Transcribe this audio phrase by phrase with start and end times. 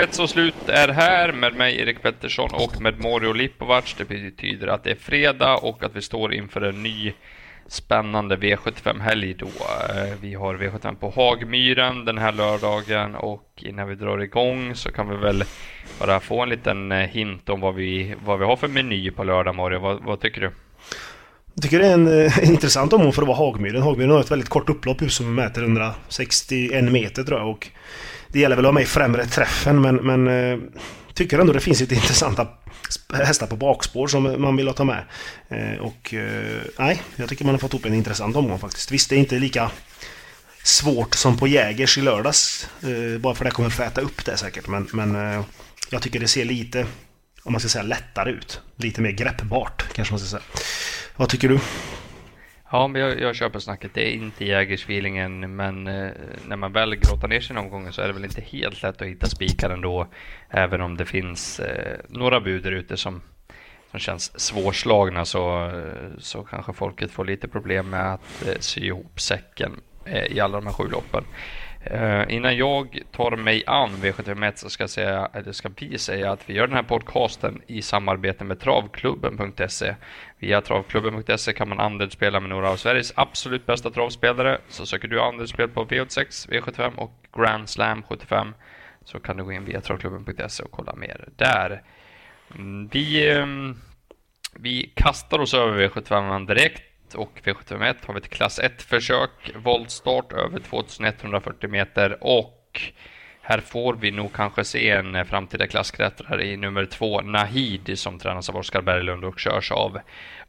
[0.00, 3.94] Spets och slut är här med mig Erik Pettersson och med Mario Lipovac.
[3.98, 7.12] Det betyder att det är fredag och att vi står inför en ny
[7.66, 9.46] spännande V75-helg då.
[9.46, 14.92] Eh, vi har V75 på Hagmyren den här lördagen och innan vi drar igång så
[14.92, 15.44] kan vi väl
[15.98, 19.24] bara få en liten eh, hint om vad vi, vad vi har för meny på
[19.24, 19.78] lördag Mario.
[19.78, 20.50] Vad, vad tycker du?
[21.54, 23.82] Jag tycker det är en eh, intressant omgång för att vara Hagmyren.
[23.82, 27.48] Hagmyren har ett väldigt kort upplopp just som mäter 161 meter tror jag.
[27.48, 27.70] Och
[28.32, 30.58] det gäller väl att vara med i främre träffen men, men eh,
[31.14, 32.48] tycker ändå det finns lite intressanta
[33.14, 35.04] hästar på bakspår som man vill ta med.
[35.48, 38.90] Eh, och eh, nej, jag tycker man har fått ihop en intressant omgång faktiskt.
[38.90, 39.70] Visst, det är inte lika
[40.62, 42.68] svårt som på Jägers i lördags.
[42.82, 44.68] Eh, bara för det kommer att äta upp det säkert.
[44.68, 45.44] Men, men eh,
[45.90, 46.86] jag tycker det ser lite,
[47.42, 48.60] om man ska säga lättare ut.
[48.76, 50.42] Lite mer greppbart kanske man ska säga.
[51.16, 51.58] Vad tycker du?
[52.72, 53.94] Ja, men jag, jag köper snacket.
[53.94, 56.10] Det är inte jägersfeelingen, men eh,
[56.46, 59.02] när man väl grottar ner sig någon gång så är det väl inte helt lätt
[59.02, 60.06] att hitta spikar ändå.
[60.50, 63.22] Även om det finns eh, några bud där ute som,
[63.90, 68.80] som känns svårslagna så, eh, så kanske folket får lite problem med att eh, sy
[68.80, 71.24] ihop säcken eh, i alla de här sju loppen.
[71.86, 76.32] Uh, innan jag tar mig an V751 så ska, jag säga, eller ska vi säga
[76.32, 79.94] att vi gör den här podcasten i samarbete med travklubben.se.
[80.38, 84.58] Via travklubben.se kan man andelsspela med några av Sveriges absolut bästa travspelare.
[84.68, 88.54] Så söker du andelsspel på V86, V75 och Grand Slam 75
[89.04, 91.82] så kan du gå in via travklubben.se och kolla mer där.
[92.54, 93.76] Mm, vi, ehm,
[94.54, 100.58] vi kastar oss över V75 direkt och V751 har vi ett klass 1-försök, voltstart över
[100.58, 102.80] 2140 meter och
[103.42, 108.48] här får vi nog kanske se en framtida klassklättrare i nummer två, Nahid, som tränas
[108.48, 109.98] av Oskar Berglund och körs av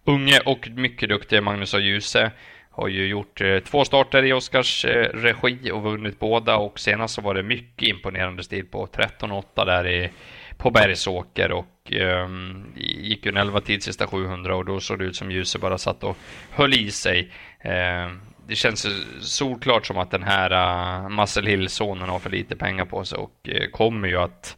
[0.04, 2.32] unge och mycket duktig Magnus och Ljuse.
[2.70, 7.16] Har ju gjort eh, två starter i Oskars eh, regi och vunnit båda och senast
[7.16, 10.10] så var det mycket imponerande stil på 13-8 där i
[10.62, 15.06] på Bergsåker och um, gick ju en 11 tid sista 700 och då såg det
[15.06, 16.18] ut som ljuset bara satt och
[16.52, 17.32] höll i sig.
[17.66, 18.16] Uh,
[18.48, 18.88] det känns
[19.22, 20.52] solklart som att den här
[21.04, 24.58] uh, Muscle Hill-sonen har för lite pengar på sig och uh, kommer ju att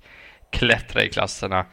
[0.51, 1.65] klättra i klasserna.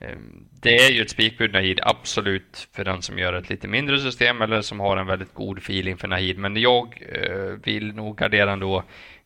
[0.00, 3.98] Ehm, det är ju ett spikbud Nahid, absolut, för den som gör ett lite mindre
[3.98, 6.38] system eller som har en väldigt god feeling för Nahid.
[6.38, 8.76] Men jag eh, vill nog gardera ändå.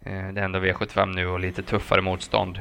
[0.05, 2.61] Eh, det är ändå V75 nu och lite tuffare motstånd.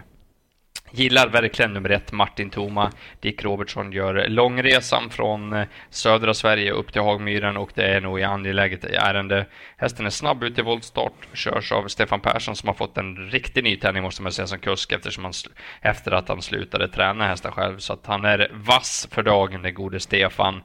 [0.94, 2.92] Gillar verkligen nummer ett, Martin Toma.
[3.20, 8.20] Dick Robertsson gör långresan från eh, södra Sverige upp till Hagmyren och det är nog
[8.20, 9.46] i angeläget ärende.
[9.78, 13.64] Hästen är snabb ut i voltstart, körs av Stefan Persson som har fått en riktig
[13.64, 15.34] nytändning måste man säga som kusk eftersom han,
[15.82, 17.78] efter att han slutade träna hästen själv.
[17.78, 20.62] Så att han är vass för dagen, den gode Stefan.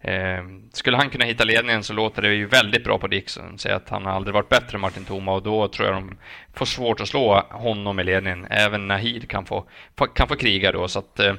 [0.00, 0.42] Eh,
[0.72, 3.58] skulle han kunna hitta ledningen så låter det ju väldigt bra på Dixon.
[3.58, 6.18] Säga att han har aldrig varit bättre än Martin Thoma och då tror jag de
[6.54, 8.46] får svårt att slå honom i ledningen.
[8.50, 9.68] Även Nahid kan få,
[10.14, 10.88] kan få kriga då.
[10.88, 11.34] Så att, eh,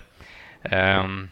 [0.64, 1.30] ehm,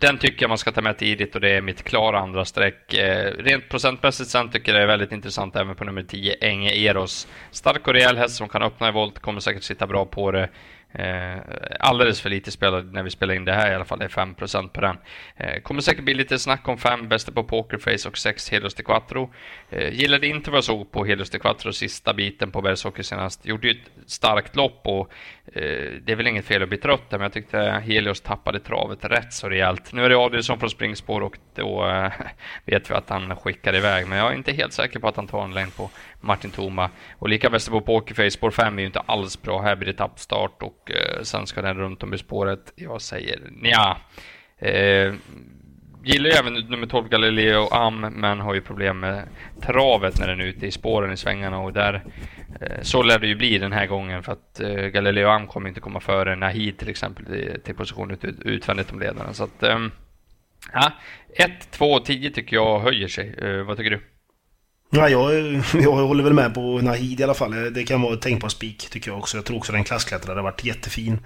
[0.00, 2.94] den tycker jag man ska ta med tidigt och det är mitt klara andra streck.
[2.94, 6.72] Eh, rent procentmässigt sen tycker jag det är väldigt intressant även på nummer 10, Enge
[6.72, 7.28] Eros.
[7.50, 10.48] Stark och rejäl häst som kan öppna i volt, kommer säkert sitta bra på det.
[10.94, 11.36] Eh,
[11.80, 13.98] alldeles för lite spelad när vi spelar in det här i alla fall.
[13.98, 14.96] Det är 5% på den.
[15.36, 18.82] Eh, kommer säkert bli lite snack om 5 bästa på Pokerface och 6 Helios de
[18.82, 19.30] Quattro.
[19.70, 23.46] Eh, gillade inte vad jag såg på Helios de Quattro sista biten på bergshockey senast.
[23.46, 25.12] Gjorde ju ett starkt lopp och
[25.46, 28.60] eh, det är väl inget fel att bli trött där, men jag tyckte Helios tappade
[28.60, 29.92] travet rätt så rejält.
[29.92, 32.12] Nu är det Adielsson från springspår och då eh,
[32.64, 35.26] vet vi att han skickar iväg, men jag är inte helt säker på att han
[35.26, 35.90] tar en längd på
[36.24, 36.90] Martin Thoma.
[37.18, 39.62] Och lika bäst på Pokerface, spår 5 är ju inte alls bra.
[39.62, 42.72] Här blir det tappstart och eh, sen ska den runt om i spåret.
[42.76, 43.96] Jag säger nja.
[44.58, 45.14] Eh,
[46.04, 49.28] gillar ju även nummer 12 Galileo Am, men har ju problem med
[49.60, 52.04] travet när den är ute i spåren i svängarna och där
[52.60, 55.68] eh, så lär det ju bli den här gången för att eh, Galileo Am kommer
[55.68, 57.24] inte komma före Nahid till exempel
[57.64, 59.34] till position ut, utvändigt om ledaren.
[59.34, 59.78] Så att, eh,
[60.72, 60.92] ja,
[61.36, 63.62] 1, 2, 10 tycker jag höjer sig.
[63.64, 64.00] Vad tycker du?
[64.96, 65.34] Ja, jag,
[65.72, 67.72] jag håller väl med på Nahid i alla fall.
[67.72, 69.36] Det kan vara ett tänkbar spik tycker jag också.
[69.36, 71.18] Jag tror också den klassklättrare har varit jättefin.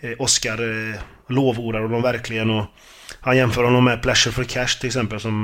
[0.00, 2.64] Eh, Oscar eh, lovordar honom verkligen och
[3.20, 5.34] han jämför honom med Pleasure for Cash till exempel som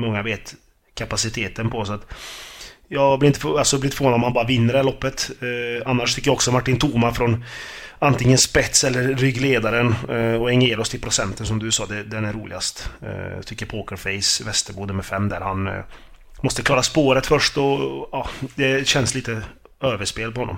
[0.00, 0.54] många vet
[0.94, 1.84] kapaciteten på.
[1.84, 2.14] Så att
[2.88, 5.30] jag blir inte alltså, blir förvånad om han bara vinner det här loppet.
[5.40, 7.44] Eh, annars tycker jag också Martin Thoma från
[7.98, 12.32] antingen spets eller ryggledaren eh, och Engeros till procenten som du sa, det, den är
[12.32, 12.90] roligast.
[13.02, 15.82] Eh, tycker Pokerface, Västerbo med fem där, han eh,
[16.42, 19.42] måste klara spåret först och ja, det känns lite
[19.80, 20.56] överspel på honom.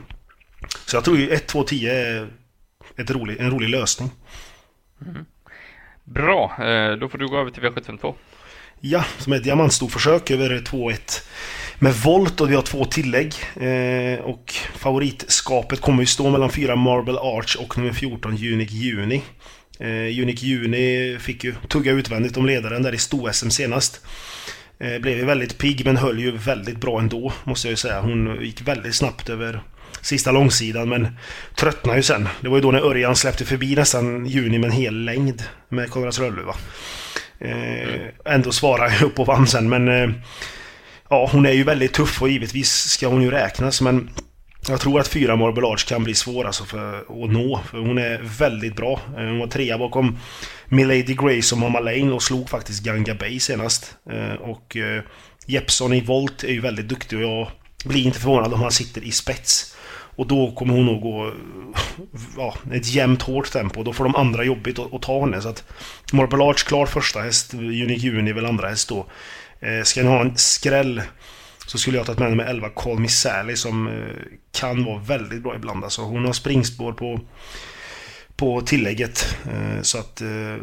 [0.87, 2.29] Så jag tror ju 1, 2, 10 är
[2.97, 4.11] ett rolig, en rolig lösning.
[5.07, 5.25] Mm.
[6.05, 8.15] Bra, eh, då får du gå över till V752.
[8.81, 11.23] Ja, som är ett diamantstorförsök över 2-1
[11.79, 13.35] med volt och vi har två tillägg.
[13.57, 19.23] Eh, och favoritskapet kommer ju stå mellan fyra Marble Arch och nummer 14 Unique Juni.
[19.79, 24.01] Eh, Unique Juni fick ju tugga utvändigt om ledaren där i sto-SM senast.
[24.79, 28.01] Eh, blev ju väldigt pigg men höll ju väldigt bra ändå, måste jag ju säga.
[28.01, 29.63] Hon gick väldigt snabbt över
[30.01, 31.09] sista långsidan men
[31.55, 32.29] tröttnade ju sen.
[32.41, 35.91] Det var ju då när Örjan släppte förbi nästan Juni med en hel längd med
[35.91, 36.55] Konrads Rödluva.
[37.39, 39.89] Eh, ändå svarade jag upp och vann sen men...
[39.89, 40.11] Eh,
[41.09, 44.11] ja, hon är ju väldigt tuff och givetvis ska hon ju räknas men...
[44.69, 47.61] Jag tror att fyra Marble Arch kan bli svår alltså för att nå.
[47.71, 49.01] För hon är väldigt bra.
[49.17, 50.19] Eh, hon var trea bakom
[50.69, 53.97] Milady Grace och Mama Lane och slog faktiskt Ganga Bay senast.
[54.11, 55.03] Eh, och eh,
[55.47, 57.49] Jeppson i volt är ju väldigt duktig och jag
[57.85, 59.77] blir inte förvånad om han sitter i spets.
[60.17, 61.33] Och då kommer hon nog gå
[62.37, 63.83] ja, ett jämnt hårt tempo.
[63.83, 65.41] Då får de andra jobbigt att, att ta henne.
[65.41, 65.65] Så att
[66.13, 69.07] Marble Arch klar första häst, Unique Juni väl andra häst då.
[69.61, 71.03] Eh, ska ni ha en skräll
[71.67, 74.17] så skulle jag tagit med mig 11 Call Me Sally som eh,
[74.53, 75.85] kan vara väldigt bra ibland.
[75.85, 77.21] Alltså, hon har springspår på,
[78.37, 79.39] på tillägget.
[79.51, 80.21] Eh, så att...
[80.21, 80.57] Eh,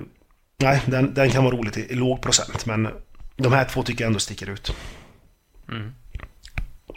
[0.57, 2.65] nej, den, den kan vara rolig i, i låg procent.
[2.65, 2.87] Men
[3.35, 4.75] de här två tycker jag ändå sticker ut.
[5.69, 5.91] Mm.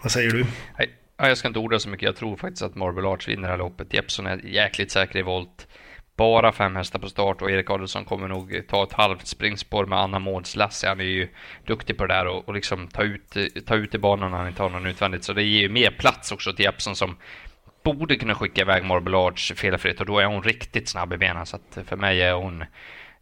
[0.03, 0.47] Vad säger du?
[0.79, 2.06] Nej, jag ska inte orda så mycket.
[2.06, 3.95] Jag tror faktiskt att Marble Arch vinner det här loppet.
[3.95, 5.67] Jeppson är jäkligt säker i volt.
[6.16, 9.99] Bara fem hästar på start och Erik Adolfsson kommer nog ta ett halvt springspår med
[9.99, 10.88] Anna Mårds Lasse.
[10.88, 11.28] Han är ju
[11.66, 14.49] duktig på det där och, och liksom ta ut, ta ut i banan när han
[14.49, 15.25] inte har någon utvändigt.
[15.25, 17.16] Så det ger ju mer plats också till Jeppson som
[17.84, 21.46] borde kunna skicka iväg Marble Arch felfritt och då är hon riktigt snabb i benen.
[21.46, 22.64] Så att för mig är hon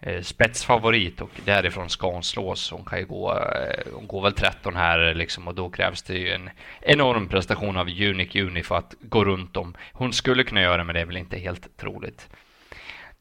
[0.00, 2.70] eh, spetsfavorit och därifrån ska hon slås.
[2.70, 6.14] Hon kan ju gå, eh, hon går väl 13 här liksom och då krävs det
[6.14, 6.50] ju en
[6.80, 9.76] enorm prestation av Unique Uni för att gå runt dem.
[9.92, 12.28] Hon skulle kunna göra men det är väl inte helt troligt.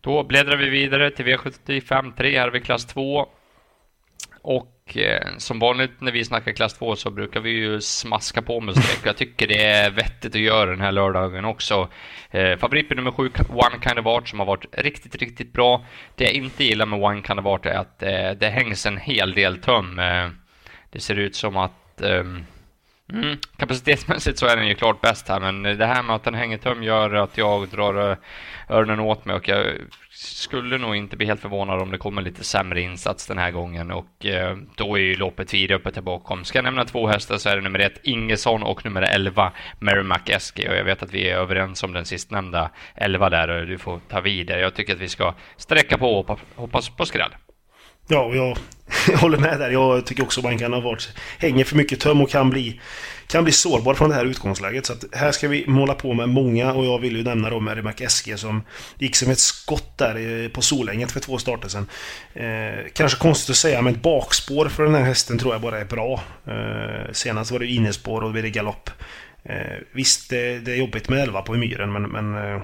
[0.02, 3.28] Då bläddrar vi vidare till V75 3 här vi klass 2.
[4.42, 8.60] Och eh, som vanligt när vi snackar klass 2 så brukar vi ju smaska på
[8.60, 9.00] med streck.
[9.06, 11.88] Jag tycker det är vettigt att göra den här lördagen också.
[12.32, 15.86] Eh, favorit nummer 7, One Kind of Art, som har varit riktigt, riktigt bra.
[16.16, 18.98] Det jag inte gillar med One Kind of Art är att eh, det hängs en
[18.98, 20.00] hel del töm.
[20.00, 20.30] Eh,
[20.90, 22.46] det ser ut som att ehm,
[23.14, 26.34] Mm, kapacitetsmässigt så är den ju klart bäst här, men det här med att den
[26.34, 28.18] hänger töm gör att jag drar eh,
[28.70, 29.66] öronen åt mig och jag
[30.10, 33.92] skulle nog inte bli helt förvånad om det kommer lite sämre insats den här gången
[33.92, 36.44] och eh, då är ju loppet vidöppet här bakom.
[36.44, 40.30] Ska jag nämna två hästar så är det nummer ett Ingesson och nummer 11 Merrimack
[40.30, 43.78] Eski och jag vet att vi är överens om den sistnämnda 11 där och du
[43.78, 47.32] får ta vid Jag tycker att vi ska sträcka på och hoppas på skräll.
[48.08, 48.58] Ja, jag,
[49.08, 49.70] jag håller med där.
[49.70, 51.10] Jag tycker också man kan ha varit...
[51.40, 52.82] Hänger för mycket töm och kan bli,
[53.28, 54.86] kan bli sårbar från det här utgångsläget.
[54.86, 57.60] Så att här ska vi måla på med många och jag vill ju nämna då
[57.60, 58.64] Merrimack SG som
[59.00, 61.88] gick som ett skott där på Solänget för två starter sedan.
[62.34, 65.86] Eh, kanske konstigt att säga, men bakspår för den här hästen tror jag bara är
[65.86, 66.24] bra.
[66.48, 68.90] Eh, senast var det innespår och då blir det galopp.
[69.44, 72.62] Eh, visst, det, det, är jobbigt med 11 på myren, men, men eh,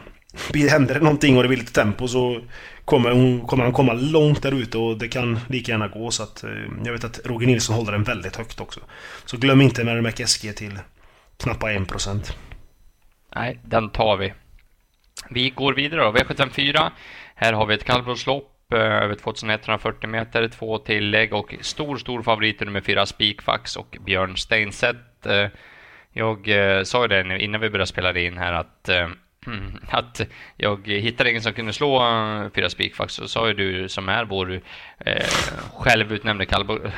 [0.69, 2.41] händer det någonting och det blir lite tempo så
[2.85, 6.11] kommer, hon, kommer han komma långt där ute och det kan lika gärna gå.
[6.11, 6.49] Så att, eh,
[6.85, 8.79] jag vet att Roger Nilsson håller den väldigt högt också.
[9.25, 10.79] Så glöm inte Merrimack SG till
[11.37, 12.37] knappa 1%.
[13.35, 14.33] Nej, den tar vi.
[15.29, 16.11] Vi går vidare då.
[16.11, 16.91] V754.
[17.35, 22.59] Här har vi ett kallblodslopp eh, över 2140 meter, två tillägg och stor, stor favorit
[22.59, 25.25] nummer fyra Spikfax och Björn Steinset.
[25.25, 25.47] Eh,
[26.13, 26.47] jag
[26.87, 28.89] sa ju det innan vi började spela in här att
[29.47, 30.21] Mm, att
[30.57, 34.25] jag hittade ingen som kunde slå eh, fyra spikfax så sa ju du som är
[34.25, 34.61] vår
[34.99, 35.25] eh,
[35.73, 36.45] självutnämnde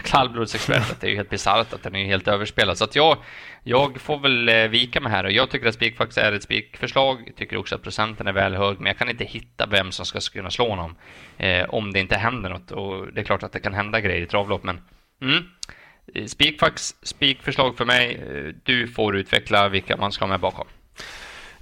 [0.04, 2.78] kallblodsexpert att det är ju helt bisarrt att den är helt överspelad.
[2.78, 3.18] Så att jag,
[3.64, 7.32] jag får väl eh, vika mig här och jag tycker att spikfax är ett spikförslag.
[7.36, 10.20] Tycker också att procenten är väl hög, men jag kan inte hitta vem som ska
[10.20, 10.96] kunna slå honom
[11.38, 12.72] eh, om det inte händer något.
[12.72, 14.82] Och det är klart att det kan hända grejer i travlopp, men
[15.22, 15.44] mm.
[16.16, 18.20] Eh, spikfax, spikförslag för mig.
[18.64, 20.68] Du får utveckla vilka man ska ha med bakom.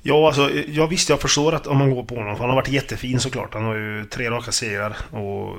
[0.09, 2.35] Ja, alltså, jag visste, jag förstår att om man går på honom.
[2.35, 3.53] För han har varit jättefin såklart.
[3.53, 4.97] Han har ju tre raka segrar.
[5.11, 5.57] Och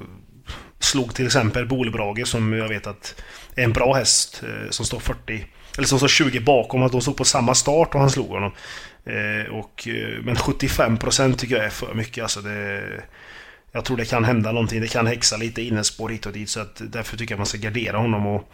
[0.79, 3.23] slog till exempel Bolebrage som jag vet att
[3.55, 7.01] är en bra häst eh, som står 40 eller som står 20 bakom att de
[7.01, 8.53] stod på samma start och han slog honom.
[9.05, 12.23] Eh, och, eh, men 75% tycker jag är för mycket.
[12.23, 12.83] Alltså det,
[13.73, 14.81] jag tror det kan hända någonting.
[14.81, 16.49] Det kan häxa lite innespår hit och dit.
[16.49, 18.27] Så att därför tycker jag man ska gardera honom.
[18.27, 18.53] Och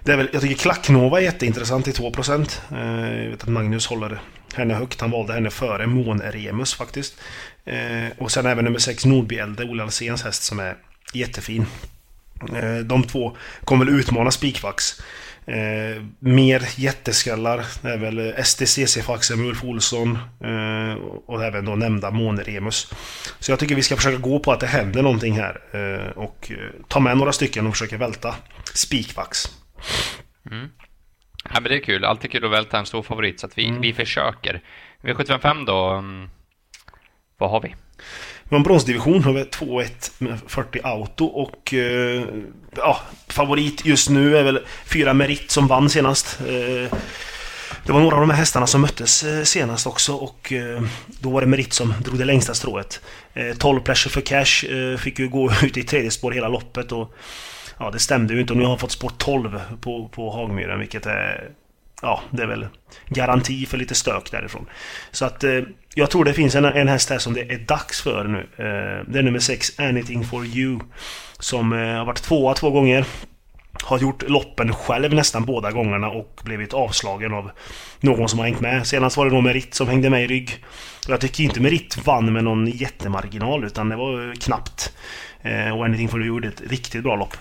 [0.00, 2.60] det är väl, jag tycker Klacknova är jätteintressant i 2%.
[3.22, 4.20] Jag vet att Magnus håller
[4.54, 5.00] henne högt.
[5.00, 7.20] Han valde henne före Mån-Remus faktiskt.
[7.64, 10.76] Eh, och sen även nummer 6 Nordbielde, Olle Alséns häst som är
[11.12, 11.66] jättefin.
[12.54, 15.00] Eh, de två kommer väl utmana Spikvax.
[15.46, 20.94] Eh, mer jätteskallar är väl STCC-faxen med Ulf Olsson eh,
[21.26, 22.92] och även då nämnda Måneremus.
[23.38, 26.50] Så jag tycker vi ska försöka gå på att det händer någonting här eh, och
[26.50, 26.56] eh,
[26.88, 28.34] ta med några stycken och försöka välta
[28.74, 29.48] Spikfax.
[30.50, 30.68] Mm.
[31.52, 32.04] Ja, men det är kul.
[32.04, 33.80] Alltid kul att välta en stor favorit, så att vi, mm.
[33.80, 34.60] vi försöker.
[35.02, 36.30] V755 då, mm,
[37.38, 37.74] vad har vi?
[38.44, 42.24] Vi har en bronsdivision, har vi 2-1 med 40 auto och eh,
[42.76, 46.40] ja, favorit just nu är väl fyra Merit som vann senast.
[46.40, 46.98] Eh,
[47.86, 50.52] det var några av de här hästarna som möttes eh, senast också och
[51.06, 53.00] då var det Merit som drog det längsta strået.
[53.58, 54.66] 12 eh, Pleasure for Cash
[54.98, 57.14] fick ju gå ut i tredje spår hela loppet och
[57.78, 60.78] ja, det stämde ju inte och nu har han fått spår 12 på, på Hagmyren
[60.78, 61.50] vilket är
[62.04, 62.66] ja, det är väl
[63.08, 64.66] garanti för lite stök därifrån.
[65.10, 65.60] Så att eh,
[65.94, 68.38] jag tror det finns en, en häst här som det är dags för nu.
[68.38, 70.80] Eh, det är nummer 6, Anything for you.
[71.38, 73.06] Som eh, har varit tvåa två gånger.
[73.82, 77.50] Har gjort loppen själv nästan båda gångerna och blivit avslagen av
[78.00, 78.86] någon som har hängt med.
[78.86, 80.64] Senast var det då Merit som hängde med i rygg.
[81.08, 84.92] Jag tycker inte Merit vann med någon jättemarginal utan det var knappt.
[85.44, 87.36] Eh, och Anything for You gjorde ett riktigt bra lopp.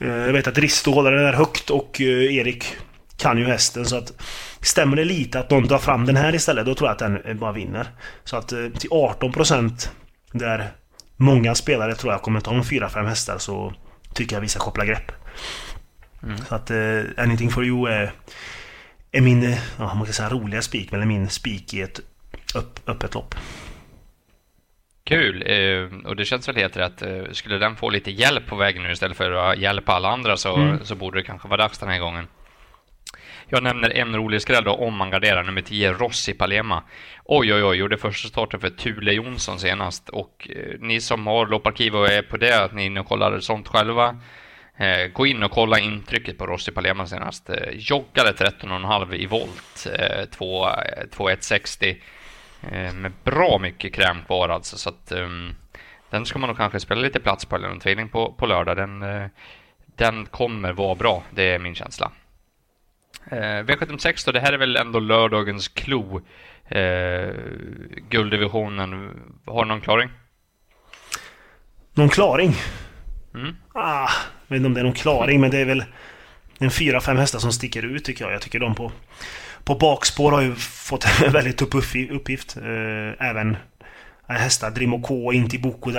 [0.00, 2.76] Eh, jag vet att Risto håller det där högt och eh, Erik
[3.16, 4.12] kan ju hästen så att
[4.60, 7.38] Stämmer det lite att någon drar fram den här istället då tror jag att den
[7.38, 7.86] bara vinner.
[8.24, 9.88] Så att till 18%
[10.32, 10.72] där
[11.16, 13.74] många spelare tror jag kommer ta om 4-5 hästar så
[14.14, 15.12] tycker jag vi ska koppla grepp.
[16.22, 16.38] Mm.
[16.38, 16.70] Så att
[17.16, 18.12] Anything for you är,
[19.12, 22.00] är min, ja, man kan säga roliga spik, eller min spik i ett
[22.54, 23.34] upp, öppet lopp.
[25.04, 25.42] Kul!
[25.46, 27.02] Eh, och det känns väl helt rätt.
[27.02, 30.36] Eh, skulle den få lite hjälp på vägen nu istället för att hjälpa alla andra
[30.36, 30.84] så, mm.
[30.84, 32.26] så borde det kanske vara dags den här gången.
[33.48, 36.82] Jag nämner en rolig skräll då, om man garderar, nummer 10, Rossi Palema.
[37.24, 40.08] Oj, oj, oj, gjorde första starten för Thule Jonsson senast.
[40.08, 43.06] Och eh, ni som har lopparkiv och är på det, att ni är inne och
[43.06, 44.16] kollar sånt själva,
[44.76, 47.50] Eh, gå in och kolla intrycket på Rossi Palema senast.
[47.50, 51.96] Eh, joggade 13,5 i volt, eh, 2.160 eh,
[52.72, 54.78] med bra mycket kräm kvar alltså.
[54.78, 55.54] Så att, um,
[56.10, 58.76] den ska man nog kanske spela lite plats på eller en tvilling på, på lördag.
[58.76, 59.26] Den, uh,
[59.96, 62.10] den kommer vara bra, det är min känsla.
[63.32, 66.20] Uh, V76 då, det här är väl ändå lördagens klo.
[66.76, 67.32] Uh,
[68.08, 69.10] gulddivisionen,
[69.46, 70.10] har du någon klaring?
[71.94, 72.54] Någon klaring?
[73.34, 73.56] Mm.
[73.74, 74.10] Ah,
[74.48, 75.84] jag vet inte om det är någon klaring, men det är väl
[76.58, 78.34] en fyra, fem hästar som sticker ut tycker jag.
[78.34, 78.92] Jag tycker de på,
[79.64, 82.56] på bakspår har ju fått en väldigt tuff uppgift.
[82.56, 83.56] Eh, även
[84.28, 85.90] eh, hästar, Drimo K, Inti Boko,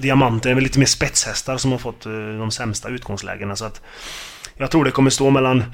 [0.00, 3.56] Diamanten är väl lite mer spetshästar som har fått eh, de sämsta utgångslägena.
[3.56, 3.82] Så att
[4.56, 5.64] jag tror det kommer stå mellan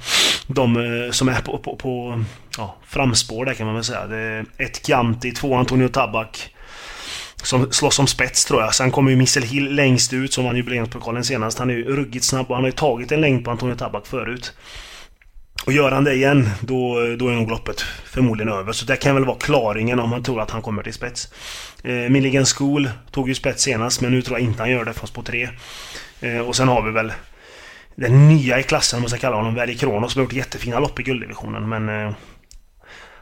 [0.47, 2.25] de eh, som är på, på, på
[2.59, 4.07] ja, framspår där kan man väl säga.
[4.07, 6.55] Det är ett Chianti, två Antonio Tabak,
[7.43, 8.75] som slåss om spets tror jag.
[8.75, 11.59] Sen kommer ju Missel Hill längst ut som vann jubileumspokalen senast.
[11.59, 14.07] Han är ju ruggigt snabb och han har ju tagit en längd på Antonio Tabak
[14.07, 14.53] förut.
[15.65, 18.73] Och gör han det igen, då, då är nog loppet förmodligen över.
[18.73, 21.33] Så det kan väl vara klaringen om man tror att han kommer till spets.
[21.85, 24.93] Eh, Milligan School tog ju spets senast, men nu tror jag inte han gör det
[24.93, 25.49] fast på tre.
[26.21, 27.13] Eh, och sen har vi väl
[27.95, 30.81] den nya i klassen, om man ska kalla honom, Verdi Kronos som har gjort jättefina
[30.81, 31.69] lopp i gulddivisionen.
[31.69, 32.15] Men eh,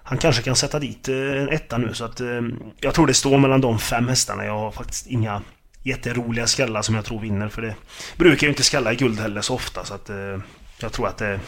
[0.03, 2.41] han kanske kan sätta dit eh, en etta nu så att eh,
[2.81, 4.45] jag tror det står mellan de fem hästarna.
[4.45, 5.43] Jag har faktiskt inga
[5.83, 7.75] jätteroliga skallar som jag tror vinner för det
[8.17, 10.39] brukar ju inte skalla i guld heller så ofta så att eh,
[10.81, 11.41] jag tror att det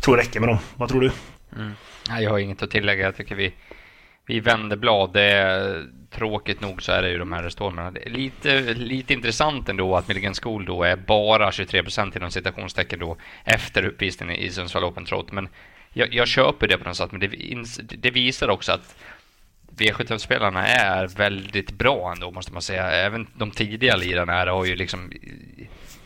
[0.00, 0.58] tror det räcker med dem.
[0.76, 1.10] Vad tror du?
[1.56, 1.72] Mm.
[2.22, 3.04] Jag har inget att tillägga.
[3.04, 3.52] Jag tycker vi,
[4.26, 5.12] vi vänder blad.
[5.12, 7.90] Det är, tråkigt nog så är det ju de här stormarna.
[7.90, 12.30] Det är lite, lite intressant ändå att Milligan School då är bara 23 procent inom
[12.30, 15.32] citationstecken då efter uppvisningen i Sundsvall Open Trot.
[15.32, 15.48] Men
[15.92, 17.28] jag, jag köper det på något sätt, men det,
[17.98, 18.96] det visar också att
[19.76, 22.90] V75-spelarna är väldigt bra ändå, måste man säga.
[22.90, 25.12] Även de tidiga lirarna här har ju liksom...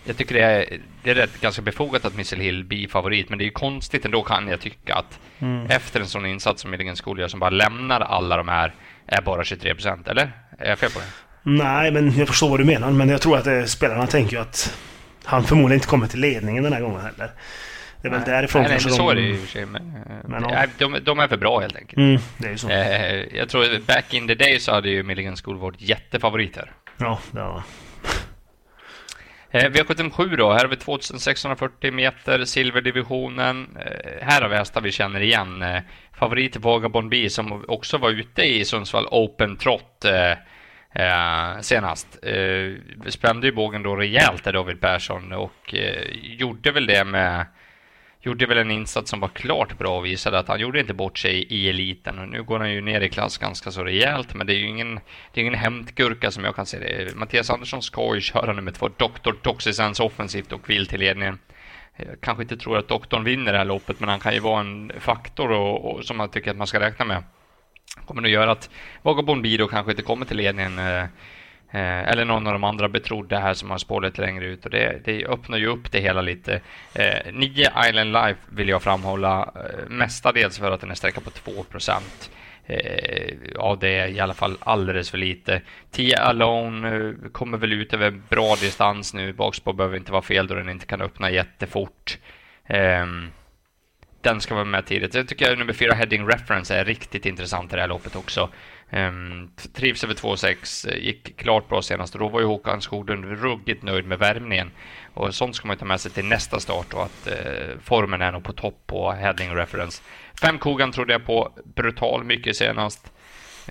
[0.05, 3.39] Jag tycker det är, det är rätt ganska befogat att Missile Hill blir favorit, men
[3.39, 5.67] det är ju konstigt ändå kan jag tycka att mm.
[5.67, 8.75] efter en sån insats som Milligan School gör, som bara lämnar alla de här,
[9.07, 10.33] är bara 23 procent, eller?
[10.59, 11.07] Är jag fel på det?
[11.43, 14.43] Nej, men jag förstår vad du menar, men jag tror att det, spelarna tänker ju
[14.43, 14.79] att
[15.25, 17.31] han förmodligen inte kommer till ledningen den här gången heller.
[18.03, 19.67] Det är väl därifrån nej, kanske nej, så är det ju i och för sig.
[19.67, 19.93] Men,
[20.25, 20.67] men ja.
[20.79, 21.97] de, de, är för bra helt enkelt.
[21.97, 22.71] Mm, det är ju så.
[22.71, 26.73] Eh, jag tror back in the day så hade ju Milligan School varit jättefavoriter.
[26.97, 27.63] Ja, det var eh,
[29.55, 33.77] Eh, V77 då, här har vi 2640 meter, silverdivisionen.
[33.77, 35.63] Eh, här har vi hästar vi känner igen.
[35.63, 35.83] Eh,
[36.13, 40.31] favorit Vagabond B som också var ute i Sundsvall Open Trot eh,
[41.03, 42.19] eh, senast.
[42.23, 47.47] Eh, spände ju bågen då rejält där David Persson och eh, gjorde väl det med
[48.23, 51.19] gjorde väl en insats som var klart bra och visade att han gjorde inte bort
[51.19, 52.19] sig i eliten.
[52.19, 54.69] Och nu går han ju ner i klass ganska så rejält, men det är ju
[54.69, 55.01] ingen,
[55.33, 57.17] det är ingen hämtgurka som jag kan se det.
[57.17, 59.33] Mattias Andersson ska ju köra nummer två, Dr.
[59.43, 61.39] Toxisens offensivt och vill till ledningen.
[61.97, 64.61] Jag kanske inte tror att doktorn vinner det här loppet, men han kan ju vara
[64.61, 67.23] en faktor och, och som man tycker att man ska räkna med.
[68.07, 68.71] Kommer nog göra att
[69.03, 71.05] Vagabond Bido kanske inte kommer till ledningen eh,
[71.73, 75.01] eh, eller någon av de andra betrodda här som har spåret längre ut och det,
[75.05, 76.61] det öppnar ju upp det hela lite.
[76.95, 81.31] Eh, nio Island Life vill jag framhålla eh, mestadels för att den är sträckad på
[81.31, 82.31] 2 procent.
[82.67, 85.61] Eh, av det är i alla fall alldeles för lite.
[85.91, 89.33] 10 Alone eh, kommer väl ut över bra distans nu.
[89.33, 92.19] Bakspår behöver inte vara fel då den inte kan öppna jättefort.
[92.67, 93.07] Eh,
[94.23, 95.15] den ska vara med tidigt.
[95.15, 98.51] Jag tycker nummer fyra, Heading Reference är riktigt intressant i det här loppet också.
[98.91, 103.25] Um, trivs över 2,6, eh, gick klart bra senast och då var ju Håkan Skoglund
[103.25, 104.71] ruggigt nöjd med värmningen.
[105.15, 108.33] Och sånt ska man ta med sig till nästa start och att uh, formen är
[108.33, 110.03] nog på topp på heading reference.
[110.41, 113.13] Fem Kogan trodde jag på brutal mycket senast.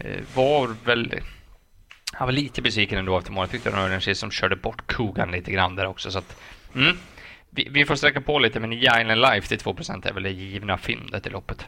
[0.06, 1.14] Uh, var väl...
[2.14, 3.52] Han var lite besviken ändå efter målet.
[3.52, 6.12] Tyckte det var en som körde bort Kogan lite grann där också.
[6.12, 6.38] Så att,
[6.76, 6.98] mm,
[7.52, 10.78] vi, vi, får sträcka på lite, men Island Life till 2 är väl det givna
[10.78, 11.66] fyndet i loppet.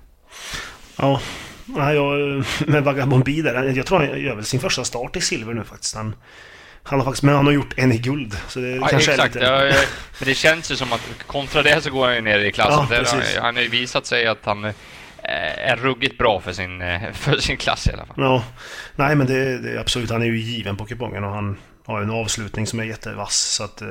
[0.98, 1.22] Ja,
[1.68, 3.64] jag, med Vagabond B där.
[3.64, 5.96] Jag tror han gör väl sin första start i silver nu faktiskt.
[5.96, 6.16] Han,
[6.84, 8.38] han har faktiskt, men han har gjort en i guld.
[8.48, 9.36] Så det ja, kanske exakt.
[9.36, 9.54] är lite...
[9.54, 9.86] Ja,
[10.20, 12.88] men det känns ju som att kontra det så går han ju ner i klassen.
[12.90, 14.72] Ja, där, han har ju visat sig att han eh,
[15.70, 18.16] är ruggigt bra för sin, eh, för sin klass i alla fall.
[18.18, 18.44] Ja,
[18.96, 20.10] nej men det, det absolut.
[20.10, 23.36] Han är ju given på kupongen och han har en avslutning som är jättevass.
[23.36, 23.88] Så att, eh,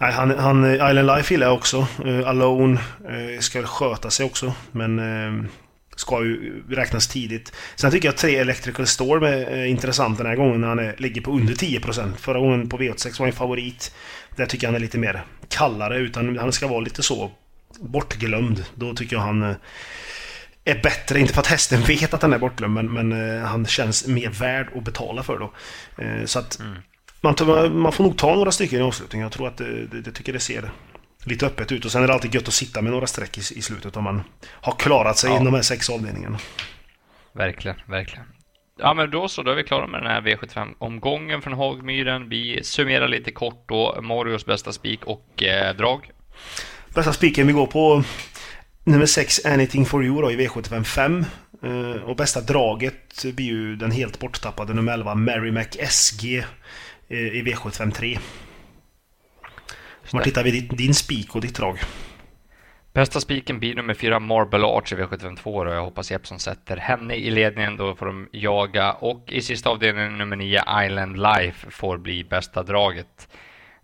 [0.00, 1.86] nej, han, han, eh, Island Life gillar jag också.
[2.04, 4.54] Eh, Alone eh, ska sköta sig också.
[4.72, 5.48] Men
[5.96, 7.52] ska ju räknas tidigt.
[7.76, 10.94] Sen tycker jag att 3 Electrical Storm är intressant den här gången när han är,
[10.98, 12.16] ligger på under 10%.
[12.16, 13.94] Förra gången på V86 var han favorit.
[14.36, 17.30] Där tycker jag han är lite mer kallare, utan han ska vara lite så
[17.80, 18.64] bortglömd.
[18.74, 19.54] Då tycker jag han
[20.64, 21.20] är bättre.
[21.20, 24.68] Inte för att hästen vet att han är bortglömd, men, men han känns mer värd
[24.76, 25.52] att betala för då.
[26.26, 26.76] Så att mm
[27.22, 29.24] man, man får nog ta några stycken i avslutningen.
[29.24, 30.70] Jag tror att det, det, det tycker det ser
[31.24, 31.84] lite öppet ut.
[31.84, 34.04] Och sen är det alltid gött att sitta med några streck i, i slutet om
[34.04, 35.40] man har klarat sig ja.
[35.40, 36.38] i de här sex avdelningarna.
[37.32, 38.24] Verkligen, verkligen.
[38.78, 42.28] Ja men då så, då är vi klara med den här V75-omgången från Hagmyren.
[42.28, 46.10] Vi summerar lite kort då Marios bästa spik och eh, drag.
[46.94, 48.04] Bästa spiken vi går på
[48.84, 51.24] nummer 6 Anything for you då i V75 5.
[51.62, 56.44] Eh, och bästa draget blir ju den helt borttappade nummer 11 Mary Mac SG
[57.12, 58.18] i V75 3.
[60.10, 61.78] Var tittar vi din, din spik och ditt drag?
[62.92, 67.14] Bästa spiken blir nummer fyra Marble Arch i V752 och jag hoppas Jeppsson sätter henne
[67.14, 67.76] i ledningen.
[67.76, 72.62] Då får de jaga och i sista avdelningen nummer nio Island Life får bli bästa
[72.62, 73.28] draget.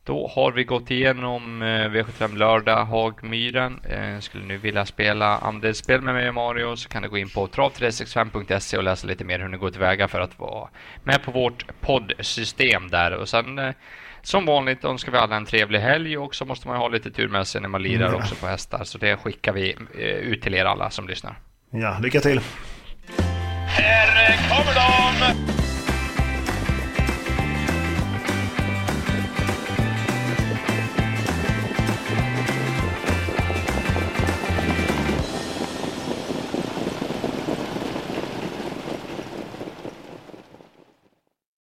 [0.09, 3.81] Då har vi gått igenom eh, V75 lördag, Hagmyren.
[3.85, 7.29] Eh, skulle nu vilja spela andelsspel med mig och Mario så kan du gå in
[7.29, 10.69] på trav365.se och läsa lite mer hur ni går tillväga för att vara
[11.05, 13.13] med på vårt poddsystem där.
[13.13, 13.75] Och sen eh,
[14.23, 17.29] som vanligt önskar vi alla en trevlig helg och så måste man ha lite tur
[17.29, 18.85] med sig när man lirar också på hästar.
[18.85, 19.77] Så det skickar vi
[20.23, 21.39] ut till er alla som lyssnar.
[21.71, 22.41] Ja, lycka till!
[23.67, 25.08] Här kommer de!